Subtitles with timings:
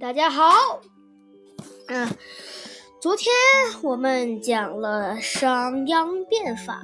[0.00, 0.80] 大家好，
[1.88, 2.08] 嗯，
[3.00, 3.32] 昨天
[3.82, 6.80] 我们讲了商鞅变法。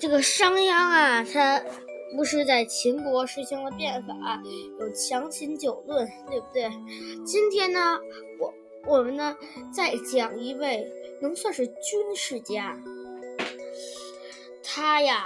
[0.00, 1.62] 这个商鞅啊，他
[2.16, 4.42] 不是在秦国实行了变法，
[4.80, 6.68] 有强秦九论，对不对？
[7.24, 8.00] 今天呢，
[8.40, 8.52] 我
[8.84, 9.36] 我们呢
[9.72, 12.76] 再讲一位能算是军事家，
[14.64, 15.24] 他呀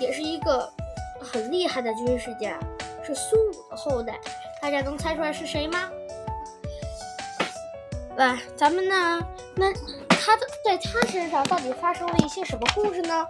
[0.00, 0.72] 也是一个
[1.20, 2.60] 很厉害的军事家，
[3.04, 4.20] 是孙武的后代。
[4.64, 5.90] 大家能猜出来是谁吗？
[8.16, 9.20] 来，咱们呢？
[9.54, 9.70] 那
[10.08, 13.26] 他的在他身上到底发生了一些什么故事呢？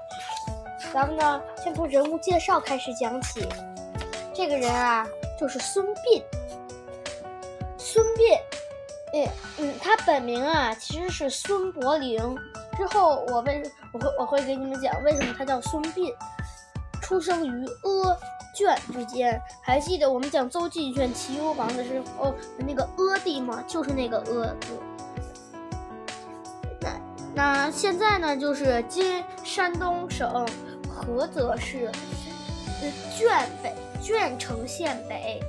[0.93, 3.49] 咱们呢，先从人物介绍开始讲起。
[4.33, 5.05] 这个人啊，
[5.37, 6.23] 就是孙膑。
[7.79, 8.41] 孙膑，
[9.13, 12.17] 嗯嗯，他本名啊，其实是孙伯龄。
[12.77, 13.61] 之后我为
[13.93, 16.15] 我会我会给你们讲为什么他叫孙膑。
[17.03, 18.17] 出生于阿。
[18.55, 23.63] 卷之间，还记得我们讲邹忌卷齐幽王的时候，那个阿弟吗？
[23.67, 24.81] 就是那个阿字。
[26.81, 27.01] 那
[27.35, 30.47] 那现在呢，就是今山东省
[30.89, 31.91] 菏泽市
[33.15, 35.43] 卷北卷城县北。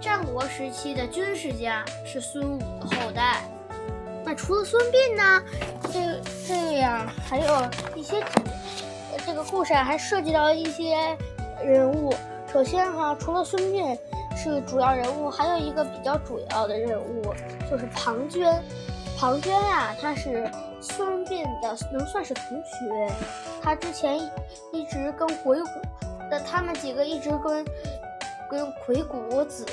[0.00, 3.42] 战国时期的军事家是孙武的后代。
[4.24, 5.42] 那除了孙膑呢？
[5.92, 8.20] 这这样还有一些
[9.24, 11.16] 这个故事还涉及到一些
[11.64, 12.12] 人物。
[12.52, 13.98] 首先哈，除了孙膑
[14.36, 17.22] 是主要人物，还有一个比较主要的人物
[17.70, 18.60] 就是庞涓。
[19.18, 23.10] 庞涓呀，他是孙膑的，能算是同学。
[23.62, 24.18] 他之前
[24.70, 25.68] 一直跟鬼谷，
[26.30, 27.64] 那他们几个一直跟
[28.50, 29.64] 跟鬼谷子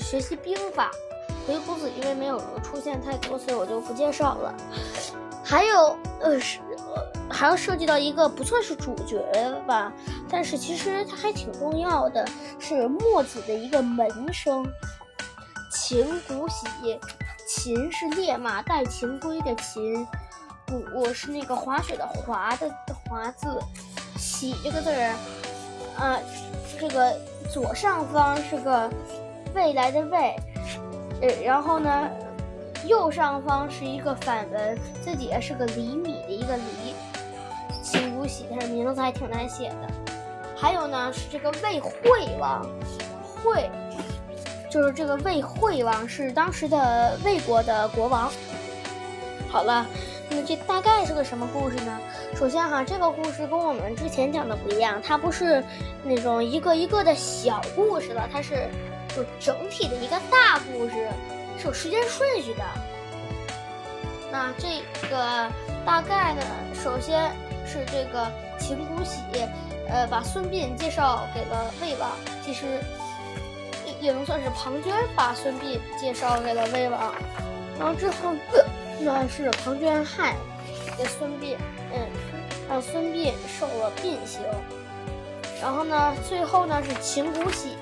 [0.00, 0.90] 学习兵法。
[1.46, 4.52] 鬼谷子因为没有出现太多，所以我就不介绍了。
[5.44, 6.58] 还有呃是。
[7.30, 9.18] 还要涉及到一个不算是主角
[9.66, 9.92] 吧，
[10.28, 12.26] 但是其实他还挺重要的，
[12.58, 14.64] 是墨子的一个门生
[15.72, 16.98] 秦古喜。
[17.46, 20.06] 秦是烈马带秦归的秦，
[20.66, 23.60] 古是那个滑雪的滑的滑字，
[24.16, 25.14] 喜这个字儿，
[25.98, 26.18] 啊，
[26.80, 27.14] 这个
[27.52, 28.90] 左上方是个
[29.54, 30.34] 未来的未，
[31.20, 32.08] 呃，然后呢，
[32.86, 36.62] 右上方是一个反文，最底下是个厘米的一个厘。
[38.24, 39.88] 秦谷喜，他的名字还挺难写的。
[40.56, 41.90] 还有呢，是这个魏惠
[42.38, 42.66] 王，
[43.42, 43.70] 惠
[44.70, 48.30] 就是这个魏惠王是当时的魏国的国王。
[49.48, 49.86] 好了，
[50.28, 51.98] 那么这大概是个什么故事呢？
[52.34, 55.62] 首先哈，这个故事跟我们之前讲的不一样，它不是
[56.02, 58.68] 那种一个一个的小故事了，它是
[59.16, 61.08] 有整体的一个大故事，
[61.58, 62.64] 是有时间顺序的。
[64.32, 65.48] 那这个
[65.84, 66.42] 大概呢，
[66.74, 67.30] 首先。
[67.66, 69.20] 是这个秦谷喜，
[69.88, 72.10] 呃，把孙膑介绍给了魏王。
[72.44, 72.64] 其实
[73.86, 77.14] 也也能算是庞涓把孙膑介绍给了魏王。
[77.78, 78.34] 然后之后，
[79.00, 80.36] 那是庞涓害
[80.96, 81.56] 给孙膑，
[81.92, 82.06] 嗯，
[82.68, 84.42] 让孙膑受了膑刑。
[85.60, 87.76] 然后呢，最后呢是秦谷喜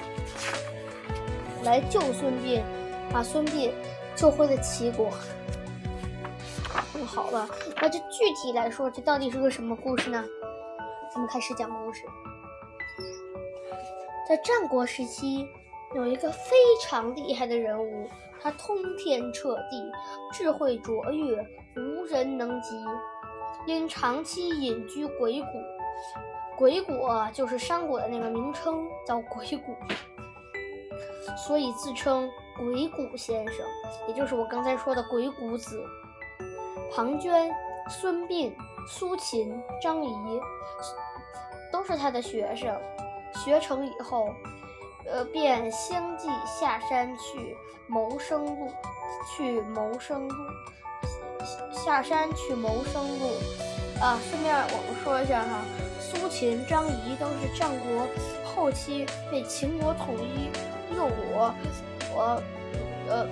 [1.65, 2.63] 来救孙膑，
[3.13, 3.71] 把孙膑
[4.15, 5.11] 救回了齐国。
[7.05, 7.49] 好了，
[7.81, 10.25] 那就具体来说，这到底是个什么故事呢？
[11.13, 12.05] 咱们开始讲故事。
[14.29, 15.47] 在战国时期，
[15.95, 18.09] 有一个非常厉害的人物，
[18.41, 19.93] 他通天彻地，
[20.33, 21.37] 智慧卓越，
[21.77, 22.77] 无人能及。
[23.67, 25.47] 因长期隐居鬼谷，
[26.57, 29.77] 鬼谷就是山谷的那个名称，叫鬼谷，
[31.47, 33.67] 所以自称鬼谷先生，
[34.09, 35.85] 也就是我刚才说的鬼谷子。
[36.95, 37.51] 庞涓、
[37.89, 38.53] 孙膑、
[38.87, 40.15] 苏秦、张仪
[41.73, 42.79] 都是他的学生。
[43.35, 44.29] 学成以后，
[45.07, 48.71] 呃，便相继下山去谋生路，
[49.35, 50.35] 去谋生路，
[51.73, 53.31] 下山去谋生路。
[54.03, 55.65] 啊，顺便我们说一下哈，
[55.99, 58.07] 苏秦、张仪都是战国
[58.45, 60.51] 后期被秦国统一
[60.93, 61.55] 六国，
[62.15, 62.43] 我
[63.09, 63.27] 呃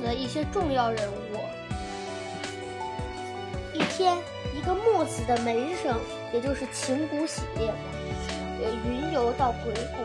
[0.00, 1.25] 的一些重要人物。
[3.76, 4.16] 一天，
[4.54, 6.00] 一个墨子的门生，
[6.32, 9.98] 也就是秦谷喜，呃，云游到鬼谷，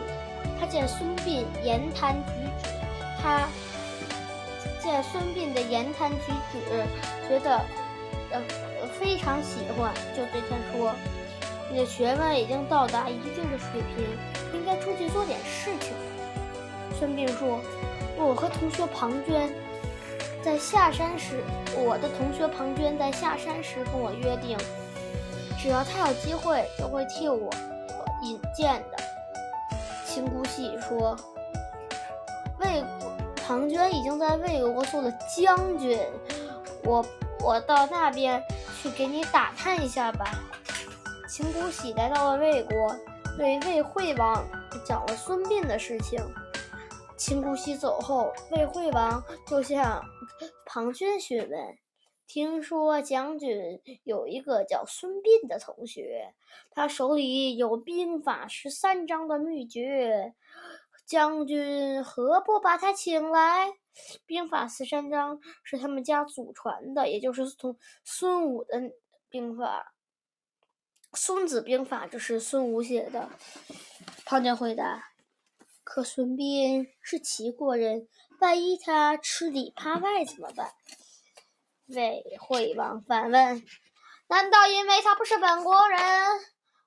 [0.60, 2.32] 他见孙膑言谈举
[2.62, 2.68] 止，
[3.22, 3.48] 他
[4.82, 6.58] 见孙膑的言谈举止，
[7.26, 7.64] 觉得
[8.30, 8.42] 呃
[9.00, 10.92] 非常喜欢，就对他说
[11.72, 14.04] ：“你的学问已经到达一定的水平，
[14.52, 15.94] 应该出去做点事情。”
[16.98, 17.58] 孙膑说
[18.20, 19.48] ：“我和同学庞涓。”
[20.44, 21.42] 在下山时，
[21.76, 24.58] 我的同学庞涓在下山时跟我约定，
[25.58, 27.48] 只要他有机会，就会替我
[28.22, 28.98] 引荐的。
[30.04, 31.16] 秦姑喜说
[32.58, 32.84] ：“魏
[33.46, 35.98] 庞涓已经在魏国做了将军，
[36.84, 37.04] 我
[37.40, 38.42] 我到那边
[38.82, 40.26] 去给你打探一下吧。
[41.28, 42.94] 秦姑喜来到了魏国，
[43.38, 44.44] 对魏惠王
[44.84, 46.20] 讲了孙膑的事情。
[47.24, 50.04] 秦姑息走后，魏惠王就向
[50.66, 51.78] 庞涓询问
[52.26, 56.34] ：“听说将军有一个叫孙膑的同学，
[56.72, 60.34] 他手里有兵法十三章的秘诀，
[61.06, 63.72] 将军何不把他请来？
[64.26, 68.90] 兵法十三章是他们家祖传的，也就是从孙武的
[69.28, 69.94] 兵法。”
[71.16, 73.28] 《孙子兵法》这是孙武写的。
[74.24, 75.11] 庞涓回答
[75.84, 78.08] ：“可孙膑是齐国人，
[78.40, 80.72] 万一他吃里扒外怎么办？”
[81.88, 83.64] 魏惠王反问
[84.28, 86.00] ：“难道因为他不是本国人，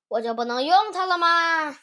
[0.08, 1.78] 我就不能用他了吗？”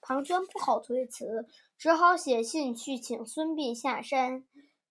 [0.00, 4.44] 庞涓不好推辞，只好写信去请孙膑下山。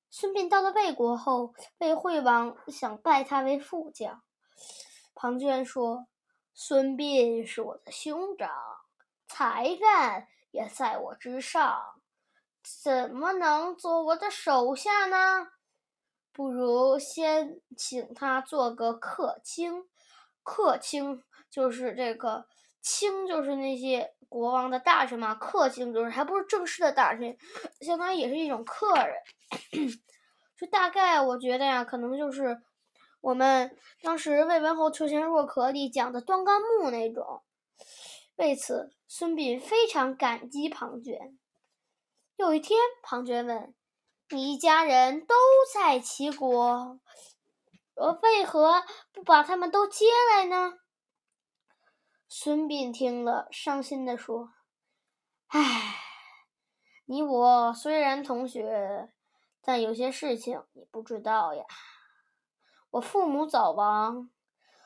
[0.10, 4.22] 孙膑到了魏国后，魏惠王想拜他为副将。
[5.14, 6.08] 庞涓说。
[6.60, 8.50] 孙膑是我的兄长，
[9.28, 11.80] 才干也在我之上，
[12.84, 15.50] 怎么能做我的手下呢？
[16.34, 19.88] 不如先请他做个客卿。
[20.42, 22.48] 客卿就是这个
[22.82, 25.36] 卿，就是那些国王的大臣嘛。
[25.36, 27.38] 客卿就是还不是正式的大臣，
[27.82, 29.16] 相当于也是一种客人。
[30.58, 32.60] 就大概我觉得呀，可能就是。
[33.20, 37.42] 我们当时魏文侯求贤若渴里讲的端干木那种，
[38.38, 41.38] 为此孙膑非常感激庞涓。
[42.36, 43.74] 有一天，庞涓问
[44.30, 45.34] ：“你一家人都
[45.74, 47.00] 在齐国，
[47.96, 50.76] 我，为何不把他们都接来呢？”
[52.30, 54.54] 孙膑听了，伤心地说
[55.50, 55.96] ：“唉，
[57.06, 59.12] 你我虽然同学，
[59.64, 61.66] 但有些事情你不知道呀。”
[62.92, 64.30] 我父母早亡，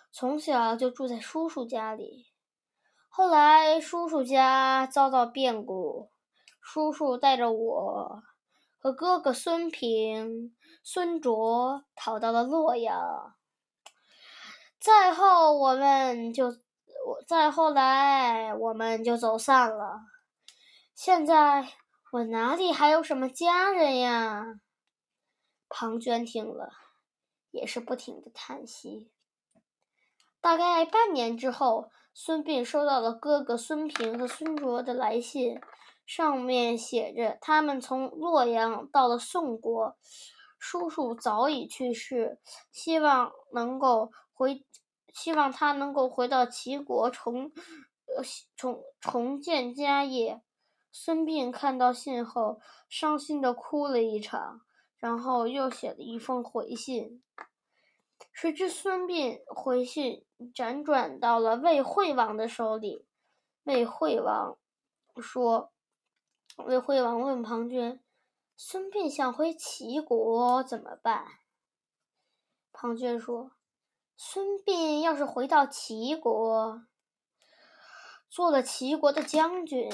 [0.09, 2.30] 从小就住在叔叔家里。
[3.13, 6.09] 后来叔叔家遭到变故，
[6.61, 8.23] 叔叔带着我
[8.79, 13.35] 和哥哥孙平、孙卓逃到了洛阳。
[14.79, 19.99] 再后我们就，我再后来我们就走散了。
[20.95, 21.67] 现在
[22.13, 24.61] 我哪里还有什么家人呀？
[25.67, 26.69] 庞涓听了。
[27.51, 29.11] 也是不停的叹息。
[30.39, 35.59] 大概半年之后，孙膑收到了哥哥孙平和孙卓的来信，
[36.05, 39.97] 上面写着他们从洛阳到了宋国，
[40.59, 42.39] 叔叔早已去世，
[42.71, 44.65] 希望能够回，
[45.13, 47.51] 希望他能够回到齐国重，
[48.05, 48.23] 呃
[48.55, 50.41] 重重建家业。
[50.91, 52.59] 孙膑看到信后，
[52.89, 54.61] 伤心的哭了一场。
[54.97, 57.23] 然后又写了一封回信，
[58.31, 63.05] 谁知孙膑回信辗转到了魏惠王的手里。
[63.63, 64.57] 魏惠王
[65.21, 65.71] 说
[66.65, 67.99] ：“魏惠王问庞涓，
[68.57, 71.25] 孙膑想回齐国怎么办？”
[72.73, 73.51] 庞涓说
[74.17, 76.83] ：“孙膑要是回到齐国，
[78.29, 79.89] 做了齐国的将军，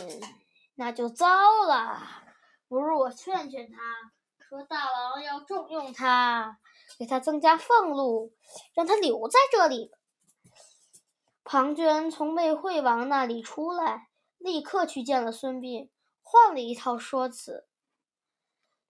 [0.75, 2.25] 那就糟了。
[2.69, 3.77] 不如我劝劝他。”
[4.49, 6.57] 说大王要重用他，
[6.97, 8.31] 给他增加俸禄，
[8.73, 9.91] 让他留在这里。
[11.43, 15.89] 庞涓从魏惠王那里出来，立刻去见了孙膑，
[16.21, 17.67] 换了一套说辞：“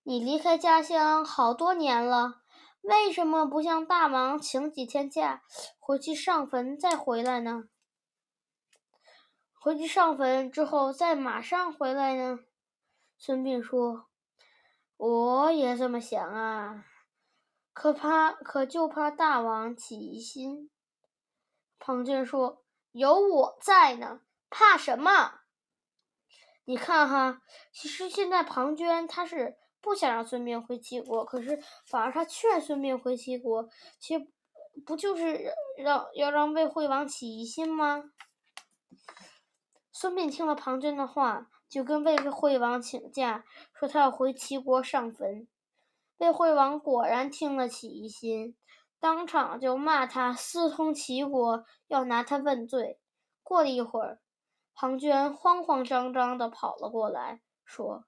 [0.04, 2.42] 你离开家乡好多年了，
[2.82, 5.42] 为什么不向大王请几天假，
[5.80, 7.64] 回去上坟再回来呢？
[9.60, 12.38] 回去上坟之后再马上回来呢？”
[13.18, 14.07] 孙膑说。
[14.98, 16.84] 我也这么想啊，
[17.72, 20.72] 可怕，可就怕大王起疑心。
[21.78, 25.42] 庞涓说：“有我在呢，怕什么？
[26.66, 34.28] 你看哈，其实现在庞涓他是不想让孙膑回齐国，可是反而他劝孙膑回齐国，其实
[34.84, 38.06] 不就是让要让魏惠王起疑心吗？”
[39.94, 41.52] 孙膑听了庞涓的话。
[41.70, 43.44] 就跟魏惠王请假，
[43.74, 45.48] 说他要回齐国上坟。
[46.18, 48.56] 魏惠王果然听了起疑心，
[49.00, 53.00] 当场就骂他私通齐国，要拿他问罪。
[53.44, 54.20] 过了一会儿，
[54.74, 58.06] 庞涓慌慌张张地跑了过来，说：“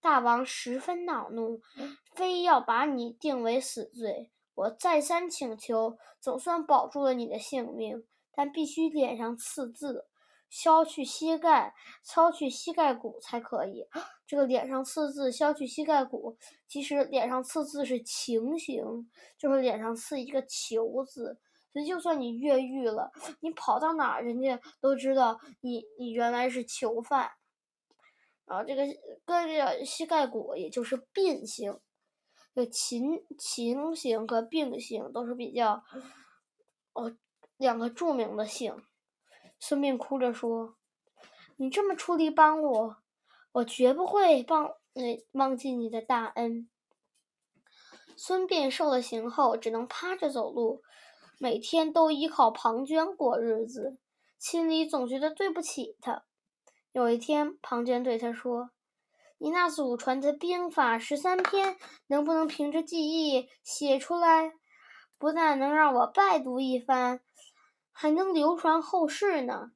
[0.00, 1.60] 大王十分恼怒，
[2.14, 4.30] 非要把你定为死罪。
[4.54, 10.06] 我再三请求，总算保住了你的性命，但必须脸上刺字。”
[10.52, 13.86] 削去膝盖，削去膝盖骨才可以。
[14.26, 16.36] 这个脸上刺字，削去膝盖骨，
[16.68, 21.40] 其实脸上刺字是情形，就是脸上刺一个囚字。
[21.72, 27.30] 所以就算你越狱了，你跑到哪，人家都知道你你原来是囚犯。
[28.44, 28.82] 然后这个
[29.24, 31.80] 跟这个膝盖骨，也就是病性，
[32.54, 35.82] 这情情形和病性都是比较
[36.92, 37.16] 哦
[37.56, 38.76] 两个著名的姓。
[39.64, 40.74] 孙膑哭着说
[41.54, 42.96] ：“你这么出力帮我，
[43.52, 46.68] 我绝不会帮你忘记你的大恩。”
[48.18, 50.82] 孙膑受了刑后，只能趴着走路，
[51.38, 53.98] 每天都依靠庞涓过日子，
[54.36, 56.24] 心里总觉得对不起他。
[56.90, 58.70] 有一天，庞涓对他说
[59.38, 61.76] ：“你那祖传的兵法十三篇，
[62.08, 64.54] 能不能凭着记忆写出来？
[65.18, 67.20] 不但能让我拜读一番。”
[67.92, 69.72] 还能流传后世呢。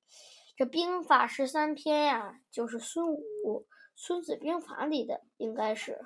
[0.57, 3.21] 这兵法十三篇呀，就是孙武
[3.95, 6.01] 《孙子兵法》里的，应该是。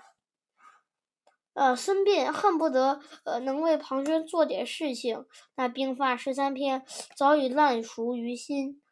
[1.53, 5.25] 呃，孙膑恨不得呃能为庞涓做点事情，
[5.55, 6.85] 那兵法十三篇
[7.17, 8.83] 早已烂熟于心，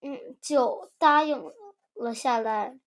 [0.00, 1.40] 嗯，就答应
[1.94, 2.78] 了下来。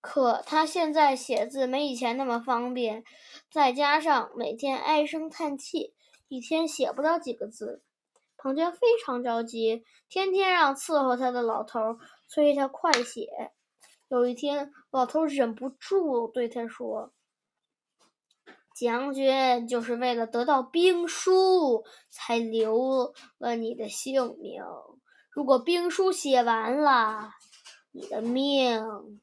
[0.00, 3.04] 可他现在写字没以前那么方便，
[3.50, 5.94] 再加上每天唉声叹气，
[6.26, 7.83] 一天写不到几个字。
[8.44, 11.98] 庞涓非常着急，天天让伺候他的老头
[12.28, 13.26] 催他快写。
[14.08, 17.14] 有一天，老头忍不住对他说
[18.76, 24.62] ：“将军就是为了得到兵书，才留了你的性命。
[25.30, 27.30] 如果兵书写完了，
[27.92, 29.22] 你的命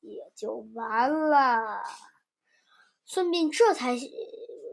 [0.00, 1.84] 也就完了。”
[3.06, 3.96] 孙膑这才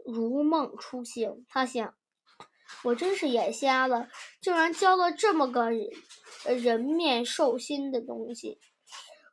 [0.04, 1.94] 如梦初醒，他想。
[2.82, 4.08] 我真是眼瞎了，
[4.40, 5.88] 竟然交了这么个人
[6.44, 8.58] 人面兽心的东西。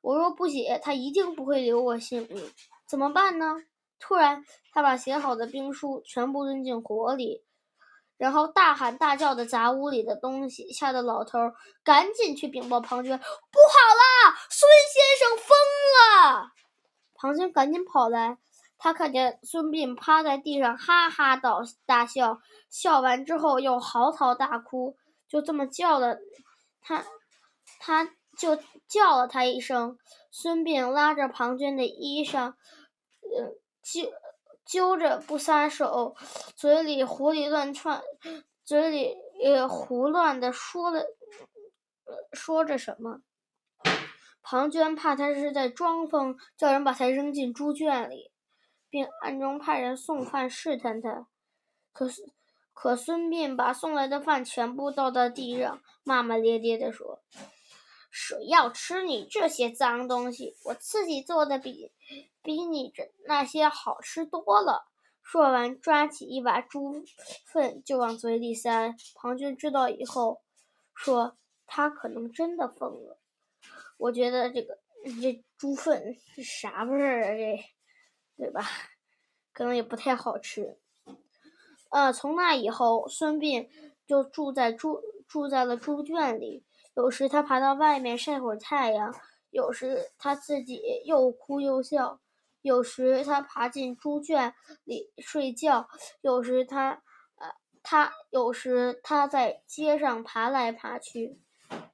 [0.02, 2.52] 我若不写，他一定不会留我性命。
[2.88, 3.56] 怎么办呢？
[4.00, 7.44] 突然，他把写好的兵书全部扔进火里，
[8.18, 11.38] 然后大喊大叫的砸屋里的东西，吓得老头
[11.84, 15.48] 赶紧去禀报庞涓：“不好了，孙先生疯
[15.94, 16.52] 了！”
[17.14, 18.38] 庞涓赶紧跑来。
[18.84, 24.98] 他看见孙膑趴在地上，哈哈倒大笑，笑完之后又嚎啕大哭，
[25.28, 26.18] 就这么叫了
[26.82, 27.06] 他，
[27.80, 28.58] 他就
[28.88, 30.00] 叫了他一声。
[30.32, 32.56] 孙膑拉着庞涓的衣裳，
[33.22, 34.12] 呃，揪
[34.66, 36.16] 揪着不撒手，
[36.56, 38.02] 嘴里胡里乱窜，
[38.66, 41.06] 嘴里呃胡乱的说了，
[42.34, 43.22] 说着什么。
[44.42, 48.31] 庞涓怕他是在装疯，叫人把他扔进猪圈里。
[48.92, 51.26] 并暗中派人送饭试探他，
[51.94, 52.30] 可是，
[52.74, 57.22] 可孙膑把送来的饭全部倒到地上，骂骂咧咧地说
[58.12, 60.58] ：“谁要吃你这些脏东西？
[60.66, 61.94] 我自己做的比
[62.44, 64.86] 比你这那些好吃多了。”
[65.24, 67.06] 说完，抓起一把猪
[67.46, 68.94] 粪就往嘴里塞。
[69.16, 70.42] 庞涓知道以后，
[70.94, 73.18] 说：“他可能真的疯了。”
[73.98, 74.78] 我觉得这个
[75.22, 77.38] 这猪粪是啥味儿啊？
[77.38, 77.64] 这。
[78.38, 78.66] 对吧？
[79.54, 80.78] 可能也不太好吃。
[81.90, 83.68] 呃，从那以后，孙膑
[84.08, 86.64] 就住在猪住在了猪圈里。
[86.96, 89.14] 有时他爬到外面晒会儿太阳，
[89.50, 92.20] 有时他自己又哭又笑。
[92.62, 95.90] 有时他爬进猪圈里睡觉，
[96.22, 97.02] 有时他
[97.36, 101.40] 呃他有时他在街上爬来爬去。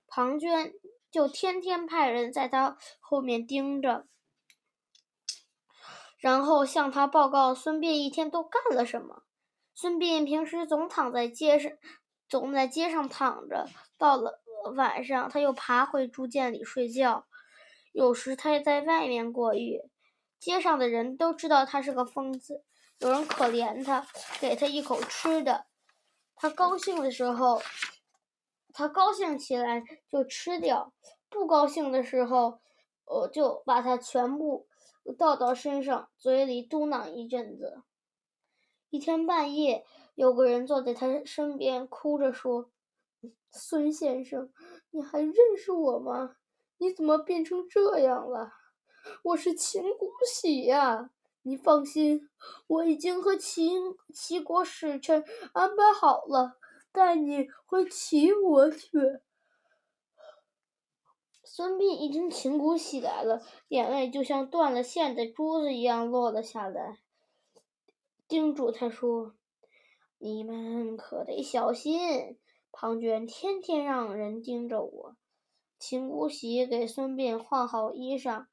[0.08, 0.74] 庞涓
[1.10, 4.08] 就天天派人在他后面盯着。
[6.17, 9.24] 然后向他报告孙膑一天都干了什么。
[9.75, 11.71] 孙膑平时总躺在街上，
[12.27, 13.67] 总在街上躺着。
[13.97, 14.41] 到了
[14.75, 17.27] 晚上，他又爬回猪圈里睡觉。
[17.91, 19.89] 有时他也在外面过夜。
[20.39, 22.63] 街上的人都知道他是个疯子。
[23.00, 24.07] 有人可怜他，
[24.39, 25.67] 给他一口吃的。
[26.36, 27.62] 他高兴的时候，
[28.74, 30.91] 他高兴起来就吃掉；
[31.29, 32.59] 不高兴的时候，
[33.05, 34.67] 呃，就把它全部。
[35.13, 37.81] 倒到身上，嘴里嘟囔一阵子。
[38.89, 39.85] 一天半夜，
[40.15, 42.71] 有个人坐在他身边，哭着说
[43.51, 44.51] ：“孙先生，
[44.91, 46.37] 你还认识我吗？
[46.77, 48.51] 你怎么变成这样了？
[49.23, 51.11] 我是秦姑喜呀！
[51.43, 52.29] 你放心，
[52.67, 55.23] 我已经和秦齐国使臣
[55.53, 56.57] 安排好了，
[56.91, 58.89] 带你回齐国去。”
[61.57, 66.99] 孙膑一听秦姑喜来了，眼泪就像断了线的珠子一样落了下来，
[68.27, 69.33] 叮嘱他说
[70.19, 72.37] ：“你们可得小心，
[72.71, 75.15] 庞涓天天让人盯着我，
[75.79, 78.45] 秦姑喜给孙膑换好衣裳，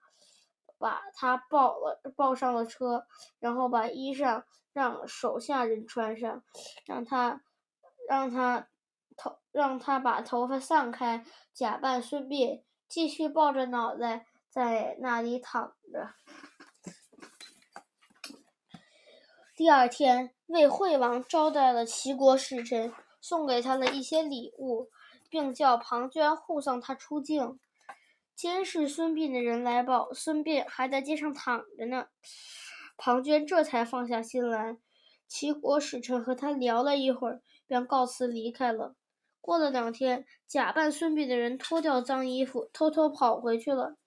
[0.79, 3.07] 把他抱了抱上了车，
[3.39, 6.43] 然后把衣裳让手下人穿上，
[6.87, 7.43] 让他
[8.09, 8.71] 让他
[9.15, 12.63] 头让他把头发散开，假扮孙膑，
[12.95, 16.15] 继续抱着脑袋在那里躺着。
[19.57, 24.91] 第二天，魏惠王招待了齐国使臣，送给他了一些礼物，
[25.29, 27.59] 并叫庞涓护送他出境。
[28.37, 32.07] 监视孙膑的人来报，孙膑还在街上躺着呢。
[32.97, 34.77] 庞涓这才放下心来。
[35.27, 38.95] 齐国使臣和他聊了一会儿，便告辞离开了。
[39.45, 43.99] 过了两天，假扮孙膑的人脱掉脏衣服，偷偷跑回去了。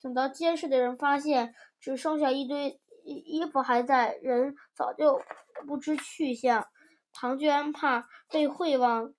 [0.00, 2.80] 等到监视的人发现，只剩下一堆。
[3.04, 5.20] 衣衣服还在，人早就
[5.66, 6.66] 不知去向。
[7.12, 9.12] 庞涓怕被惠王，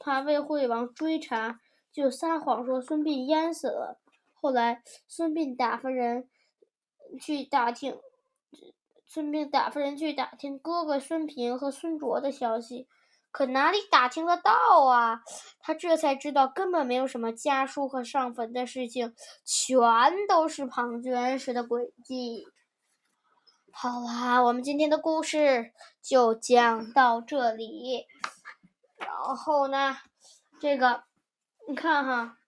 [0.00, 1.60] 怕魏惠王追查，
[1.92, 4.00] 就撒谎说孙膑淹死了。
[4.34, 6.28] 后来孙膑打发人
[7.20, 7.96] 去打听，
[9.04, 12.88] 孙膑打发人去打听哥哥孙平和孙卓的消息，
[13.36, 15.20] 可哪里打听得到啊？
[15.60, 19.14] 他这才知道，根本没有什么家书和上坟的事情，
[19.44, 19.86] 全
[20.26, 22.46] 都是庞涓使的诡计。
[23.70, 28.06] 好啦，我们今天的故事就讲到这里。
[28.96, 29.98] 然后呢，
[30.58, 31.04] 这个
[31.68, 32.38] 你看哈，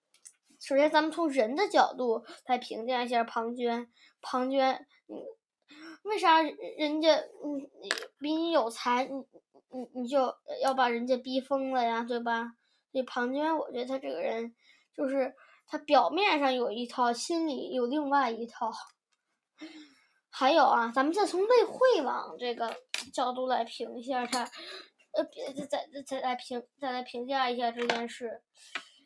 [0.59, 3.89] 首先咱们从人的角度来评价一下庞涓。
[4.23, 4.79] 庞涓，
[5.09, 5.21] 嗯，
[6.05, 7.69] 为啥人家嗯
[8.19, 9.27] 比你有才，你
[9.71, 12.53] 你你就要把人家逼疯了呀，对吧？
[12.93, 14.55] 这庞涓，我觉得他这个人
[14.95, 15.35] 就是
[15.67, 18.73] 他表面上有一套，心里有另外一套。
[20.31, 22.75] 还有啊，咱们再从魏惠王这个
[23.13, 24.45] 角度来评一下他，
[25.13, 28.43] 呃，再再再来评再来评价一下这件事。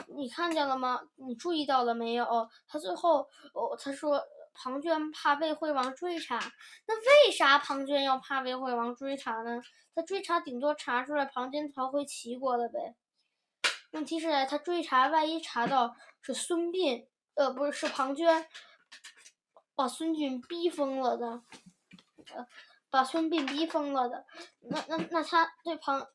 [0.08, 1.00] 你看见了吗？
[1.16, 2.26] 你注意到了没有？
[2.68, 3.20] 他最后
[3.54, 4.22] 哦，他说
[4.54, 6.38] 庞涓怕魏惠王追查，
[6.86, 9.62] 那为啥庞涓要怕魏惠王追查呢？
[9.94, 12.94] 他追查顶多查出来庞涓逃回齐国了呗。
[13.90, 18.46] 问题是，他追查万一查到是孙膑，呃，不是是庞涓。
[19.74, 21.42] 把孙膑逼疯了的，
[22.34, 22.46] 呃，
[22.90, 24.26] 把孙膑逼疯了的，
[24.60, 26.06] 那那那他对庞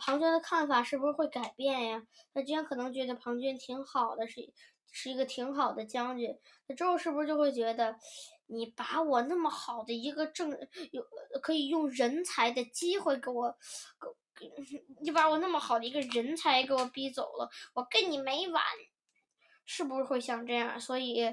[0.00, 2.02] 庞涓的看法是不是会改变呀？
[2.34, 4.52] 他之前可能觉得庞涓挺好的，是
[4.90, 7.96] 是一个挺好的将军，那之后是不是就会觉得，
[8.46, 10.50] 你把我那么好的一个正
[10.90, 11.04] 有
[11.42, 13.56] 可以用人才的机会给我，
[14.34, 14.50] 给，
[15.00, 18.62] 你把我那么好的一个人才给我逼走了，我跟你没完。
[19.68, 20.78] 是不是会像这样？
[20.78, 21.24] 所以，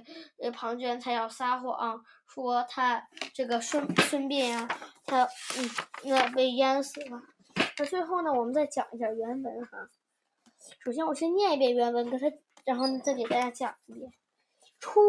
[0.41, 4.67] 呃，庞涓才要撒谎，说他这个孙孙膑啊，
[5.05, 5.23] 他
[5.55, 5.69] 嗯，
[6.05, 7.21] 那被淹死了。
[7.77, 9.87] 那最后呢，我们再讲一下原文哈。
[10.83, 12.25] 首先，我先念一遍原文，给他，
[12.63, 14.11] 然后呢，再给大家讲一遍。
[14.79, 14.99] 初，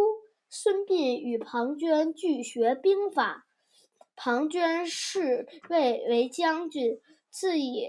[0.49, 3.47] 孙膑与庞涓俱学兵法。
[4.17, 7.89] 庞涓是魏为将军，自以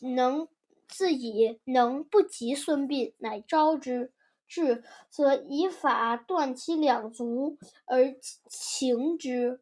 [0.00, 0.48] 能
[0.88, 4.12] 自以能不及孙膑，乃招之。
[4.48, 8.14] 至，则以法断其两足而
[8.48, 9.60] 擒之，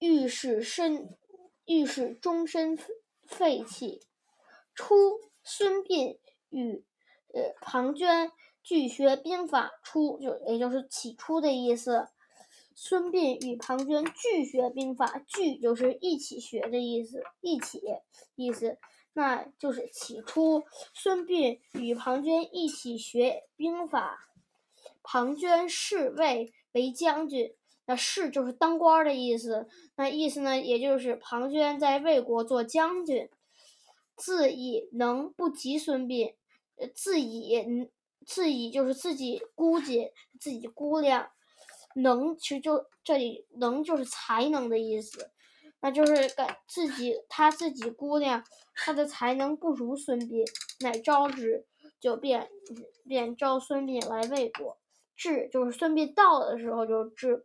[0.00, 1.16] 欲使身，
[1.64, 2.76] 欲使终身
[3.24, 4.02] 废弃。
[4.74, 6.18] 初，孙膑
[6.50, 6.84] 与
[7.32, 8.30] 呃庞涓
[8.62, 9.72] 俱学兵法。
[9.82, 12.08] 初就也就是起初的意思。
[12.74, 17.82] 孙膑与庞涓俱学兵法，俱就是一起学的意思，一起
[18.34, 18.78] 意思。
[19.12, 20.64] 那就是起初，
[20.94, 24.26] 孙膑与庞涓一起学兵法。
[25.02, 29.68] 庞涓是魏为将军，那是就是当官的意思。
[29.96, 33.28] 那意思呢，也就是庞涓在魏国做将军，
[34.16, 36.34] 自以能不及孙膑，
[36.88, 37.88] 自以
[38.26, 41.30] 自以就是自己估计，自己估量，
[41.96, 45.30] 能其实就这里能就是才能的意思。
[45.84, 50.44] 那就是感自己，他自己估量他的才能不如孙膑，
[50.78, 51.66] 乃招之，
[51.98, 52.48] 就便
[53.04, 54.78] 便招孙膑来魏国。
[55.16, 57.44] 至就是孙膑到的时候就至，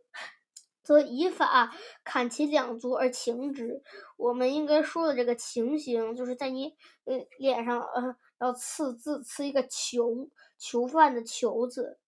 [0.84, 1.74] 则以法
[2.04, 3.82] 砍其两足而擒之。
[4.16, 11.98] 我们应该说的这个情形，就是在你呃脸上呃要刺字，刺一个囚囚犯的囚字。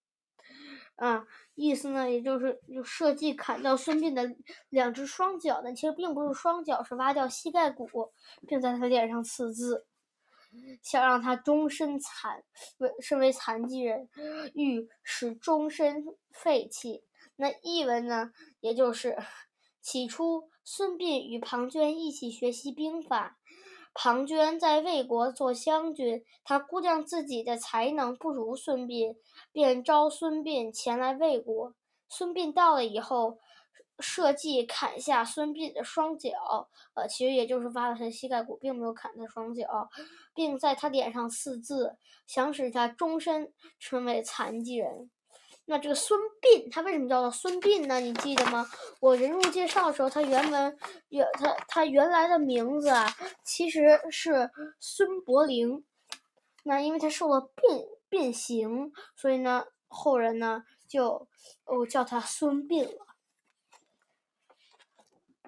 [0.96, 4.36] 啊，意思呢，也就是就设计砍掉孙膑的
[4.68, 7.88] 两只双脚呢，其实并不是双脚，是挖掉膝盖骨，
[8.46, 9.86] 并在他脸上刺字，
[10.82, 12.44] 想让他终身残
[12.76, 14.10] 为身为残疾人，
[14.52, 17.02] 欲使终身废弃。
[17.36, 19.16] 那译文呢，也就是
[19.80, 23.38] 起初孙膑与庞涓一起学习兵法，
[23.92, 29.16] 庞涓在魏国做将军，他估量自己的才能不如孙膑，
[29.52, 31.74] 便召孙膑前来魏国。
[32.08, 33.38] 孙膑到了以后，
[33.98, 39.90] 设计砍下孙膑的双脚，呃，其实也就是挖了他的膝盖骨，并没有砍他双脚，
[40.34, 45.10] 并在他脸上刺字，想使他终身成为残疾人。
[45.70, 48.00] 那这个孙膑，他为什么叫做孙膑呢？
[48.00, 48.66] 你记得吗？
[48.98, 50.76] 我人物介绍的时候，他原文
[51.10, 53.06] 原他他原来的名字啊，
[53.44, 55.84] 其实是孙伯龄。
[56.64, 61.28] 那因为他受了变变形，所以呢，后人呢就
[61.64, 63.06] 哦叫他孙膑了。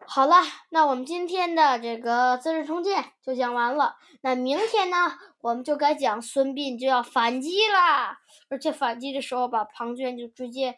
[0.06, 3.96] 好了，那我们今天的这个《资治通鉴》就讲完了。
[4.20, 8.18] 那明天呢，我们就该讲孙膑就要反击啦，
[8.50, 10.76] 而且反击的时候，把庞涓就直接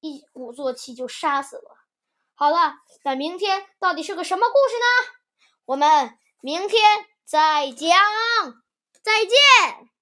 [0.00, 1.78] 一鼓作气就杀死了。
[2.34, 5.14] 好了，那明天到底是个什么故事呢？
[5.66, 6.80] 我们明天
[7.24, 7.90] 再讲，
[9.02, 9.93] 再见。